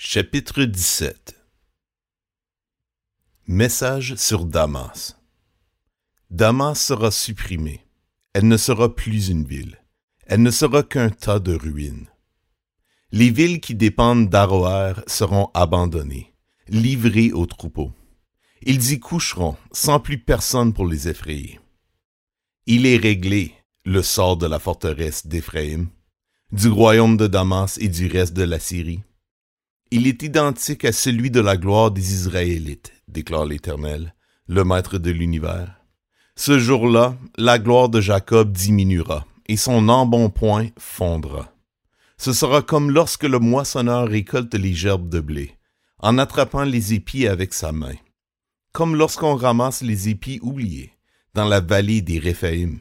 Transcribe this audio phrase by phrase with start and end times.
[0.00, 1.34] Chapitre 17
[3.48, 5.16] Message sur Damas
[6.30, 7.84] Damas sera supprimée.
[8.32, 9.76] Elle ne sera plus une ville.
[10.28, 12.06] Elle ne sera qu'un tas de ruines.
[13.10, 16.32] Les villes qui dépendent d'Aroer seront abandonnées,
[16.68, 17.92] livrées aux troupeaux.
[18.62, 21.58] Ils y coucheront, sans plus personne pour les effrayer.
[22.66, 23.52] Il est réglé,
[23.84, 25.88] le sort de la forteresse d'Éphraïm,
[26.52, 29.02] du royaume de Damas et du reste de la Syrie
[29.90, 34.14] il est identique à celui de la gloire des Israélites, déclare l'Éternel,
[34.46, 35.74] le Maître de l'univers.
[36.36, 41.52] Ce jour-là, la gloire de Jacob diminuera, et son embonpoint fondra.
[42.18, 45.56] Ce sera comme lorsque le moissonneur récolte les gerbes de blé,
[46.00, 47.94] en attrapant les épis avec sa main,
[48.72, 50.92] comme lorsqu'on ramasse les épis oubliés
[51.34, 52.78] dans la vallée des Réphaïm.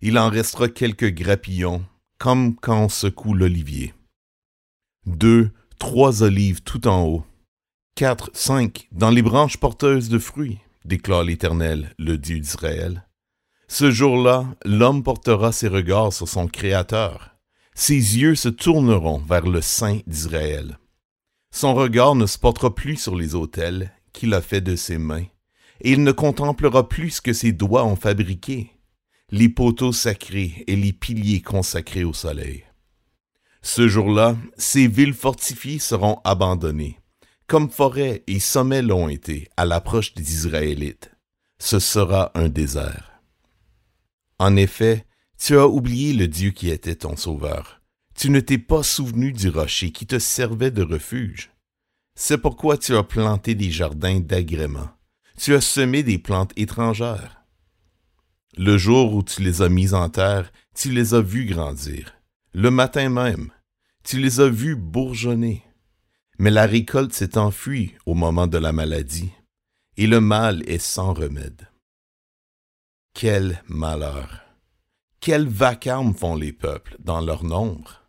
[0.00, 1.84] Il en restera quelques grappillons,
[2.18, 3.94] comme quand on secoue l'olivier.
[5.06, 5.50] Deux
[5.82, 7.24] trois olives tout en haut,
[7.96, 13.08] quatre, cinq dans les branches porteuses de fruits, déclare l'Éternel, le Dieu d'Israël.
[13.66, 17.34] Ce jour-là, l'homme portera ses regards sur son Créateur.
[17.74, 20.78] Ses yeux se tourneront vers le Saint d'Israël.
[21.50, 25.26] Son regard ne se portera plus sur les autels qu'il a faits de ses mains,
[25.80, 28.70] et il ne contemplera plus ce que ses doigts ont fabriqué,
[29.30, 32.62] les poteaux sacrés et les piliers consacrés au soleil.
[33.62, 36.98] Ce jour-là, ces villes fortifiées seront abandonnées,
[37.46, 41.12] comme forêts et sommets l'ont été à l'approche des Israélites.
[41.58, 43.12] Ce sera un désert.
[44.40, 45.06] En effet,
[45.38, 47.80] tu as oublié le Dieu qui était ton sauveur.
[48.16, 51.50] Tu ne t'es pas souvenu du rocher qui te servait de refuge.
[52.14, 54.88] C'est pourquoi tu as planté des jardins d'agrément.
[55.38, 57.44] Tu as semé des plantes étrangères.
[58.58, 62.12] Le jour où tu les as mises en terre, tu les as vues grandir.
[62.54, 63.50] Le matin même,
[64.04, 65.64] tu les as vus bourgeonner.
[66.38, 69.32] Mais la récolte s'est enfuie au moment de la maladie,
[69.96, 71.70] et le mal est sans remède.
[73.14, 74.42] Quel malheur!
[75.20, 78.02] Quel vacarme font les peuples dans leur nombre!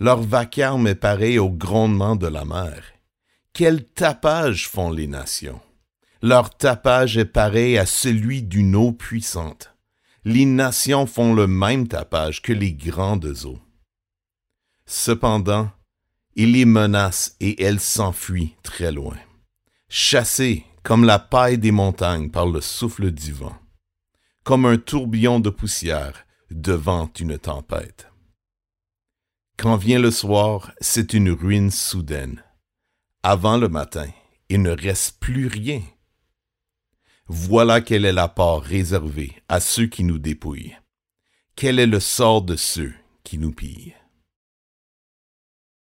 [0.00, 2.82] Leur vacarme est pareil au grondement de la mer.
[3.52, 5.60] Quel tapage font les nations!
[6.22, 9.74] Leur tapage est pareil à celui d'une eau puissante.
[10.24, 13.60] Les nations font le même tapage que les grandes eaux.
[14.86, 15.70] Cependant,
[16.36, 19.16] il les menace et elles s'enfuient très loin,
[19.88, 23.56] chassées comme la paille des montagnes par le souffle du vent,
[24.42, 28.08] comme un tourbillon de poussière devant une tempête.
[29.56, 32.42] Quand vient le soir, c'est une ruine soudaine.
[33.22, 34.08] Avant le matin,
[34.48, 35.80] il ne reste plus rien.
[37.26, 40.76] Voilà quelle est la part réservée à ceux qui nous dépouillent.
[41.56, 43.94] Quel est le sort de ceux qui nous pillent?